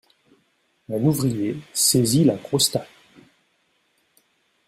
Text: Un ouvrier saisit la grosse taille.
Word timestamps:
Un 0.89 0.99
ouvrier 1.03 1.57
saisit 1.75 2.23
la 2.23 2.35
grosse 2.35 2.71
taille. 2.71 2.87